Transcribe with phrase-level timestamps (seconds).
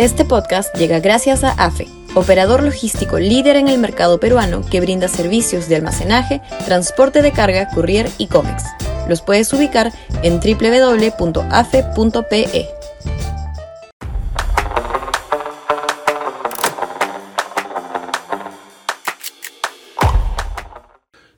[0.00, 5.08] Este podcast llega gracias a AFE, operador logístico líder en el mercado peruano que brinda
[5.08, 8.64] servicios de almacenaje, transporte de carga, courier y cómics.
[9.10, 9.92] Los puedes ubicar
[10.22, 11.20] en www.afe.pe.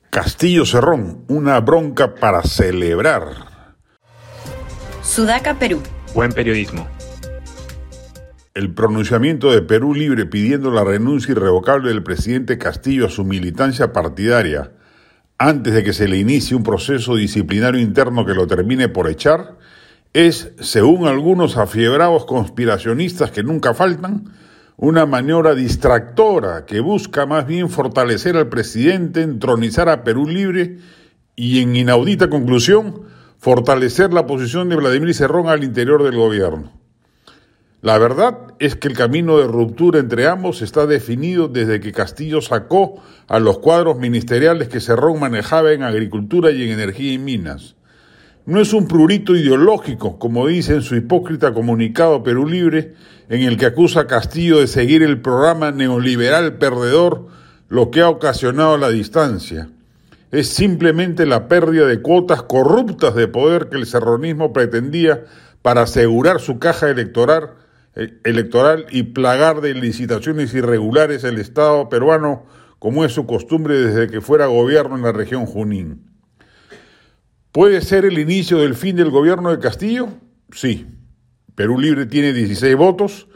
[0.09, 3.25] Castillo Cerrón, una bronca para celebrar.
[5.01, 5.81] Sudaca, Perú.
[6.15, 6.92] Buen periodismo.
[8.55, 13.91] El pronunciamiento de Perú Libre pidiendo la renuncia irrevocable del presidente Castillo a su militancia
[13.93, 14.73] partidaria
[15.39, 19.57] antes de que se le inicie un proceso disciplinario interno que lo termine por echar
[20.13, 24.25] es, según algunos afiebrados conspiracionistas que nunca faltan,
[24.77, 30.77] una maniobra distractora que busca más bien fortalecer al presidente, entronizar a Perú Libre
[31.35, 33.01] y, en inaudita conclusión,
[33.39, 36.82] fortalecer la posición de Vladimir Cerrón al interior del gobierno.
[37.83, 42.39] La verdad es que el camino de ruptura entre ambos está definido desde que Castillo
[42.39, 47.75] sacó a los cuadros ministeriales que Cerrón manejaba en agricultura y en energía y minas.
[48.45, 52.93] No es un prurito ideológico, como dice en su hipócrita comunicado Perú Libre,
[53.27, 57.27] en el que acusa a Castillo de seguir el programa neoliberal perdedor,
[57.67, 59.67] lo que ha ocasionado la distancia.
[60.31, 65.25] Es simplemente la pérdida de cuotas corruptas de poder que el serronismo pretendía
[65.61, 67.55] para asegurar su caja electoral
[67.95, 72.45] electoral y plagar de licitaciones irregulares el Estado peruano,
[72.79, 76.11] como es su costumbre desde que fuera gobierno en la región Junín.
[77.51, 80.09] ¿Puede ser el inicio del fin del gobierno de Castillo?
[80.51, 80.87] Sí.
[81.55, 83.27] Perú Libre tiene 16 votos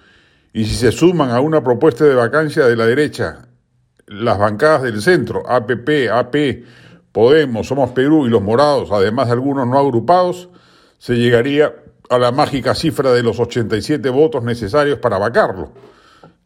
[0.53, 3.47] y si se suman a una propuesta de vacancia de la derecha,
[4.07, 6.35] las bancadas del centro, APP, AP,
[7.11, 10.49] Podemos, Somos Perú y los morados, además de algunos no agrupados,
[10.99, 11.73] se llegaría
[12.09, 15.71] a la mágica cifra de los 87 votos necesarios para vacarlo.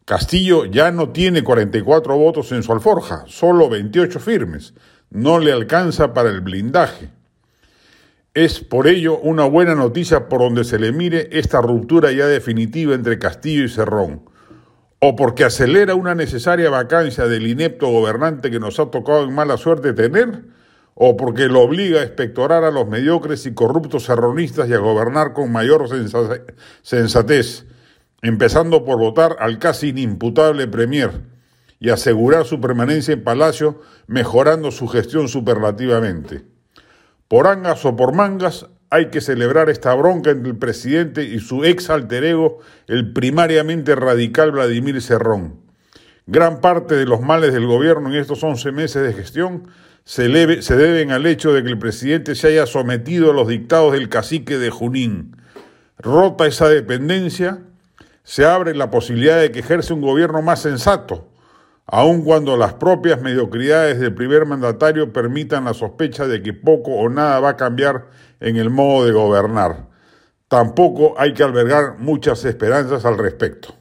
[0.05, 4.73] Castillo ya no tiene 44 votos en su alforja, solo 28 firmes.
[5.09, 7.09] No le alcanza para el blindaje.
[8.33, 12.95] Es por ello una buena noticia por donde se le mire esta ruptura ya definitiva
[12.95, 14.23] entre Castillo y Cerrón,
[14.99, 19.57] o porque acelera una necesaria vacancia del inepto gobernante que nos ha tocado en mala
[19.57, 20.45] suerte tener,
[20.93, 25.33] o porque lo obliga a espectorar a los mediocres y corruptos serronistas y a gobernar
[25.33, 25.87] con mayor
[26.81, 27.65] sensatez,
[28.21, 31.21] empezando por votar al casi inimputable Premier
[31.79, 36.43] y asegurar su permanencia en Palacio, mejorando su gestión superlativamente.
[37.27, 41.63] Por angas o por mangas, hay que celebrar esta bronca entre el presidente y su
[41.63, 45.61] ex alter ego, el primariamente radical Vladimir Cerrón.
[46.27, 49.69] Gran parte de los males del gobierno en estos 11 meses de gestión
[50.11, 54.09] se, deben al hecho de que el presidente se haya sometido a los dictados del
[54.09, 55.37] cacique de Junín.
[55.97, 57.59] Rota esa dependencia,
[58.23, 61.29] se abre la posibilidad de que ejerce un gobierno más sensato,
[61.85, 67.07] aun cuando las propias mediocridades del primer mandatario permitan la sospecha de que poco o
[67.07, 68.09] nada va a cambiar
[68.41, 69.87] en el modo de gobernar.
[70.49, 73.80] Tampoco hay que albergar muchas esperanzas al respecto.